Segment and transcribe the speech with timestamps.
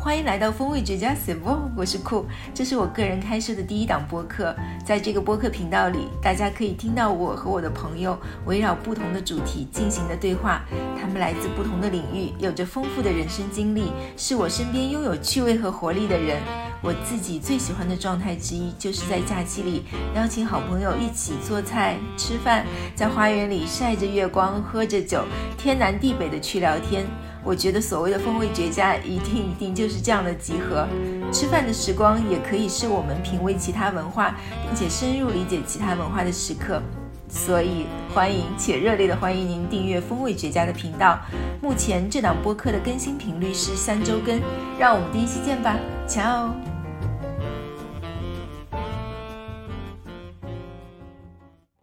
[0.00, 4.54] 欢迎来到风味绝佳 s e v o 我是酷，这是我个人开设的第一档播客。
[4.86, 8.16] 在这个播客频道里，大家可以听到我和我的朋友
[8.46, 10.62] 围绕不同的主题进行的对话。
[10.98, 16.40] 他们来自不同的领域，有着丰富的人生经历，是我身边拥有趣味和活力的人。
[16.80, 19.82] 我自己最喜欢的状态之一，就是在假期里
[20.14, 25.24] 邀请好朋友一起做菜、吃饭，在花园里晒着月光，喝着酒，
[25.58, 27.04] 天南地北的去聊天。
[27.48, 30.86] 我觉得所谓的风味绝佳，一定一定就是这样的集合。
[31.32, 36.82] 吃饭的时光也可以是我们品味其他文化，并且深入理解其他文化的时刻。
[37.26, 41.18] 所以，欢迎且热烈的欢迎您订阅风味绝佳的频道。
[41.62, 44.38] 目前这档播客的更新频率是三周更，
[44.78, 45.74] 让我们第一期见吧，
[46.06, 46.54] 瞧。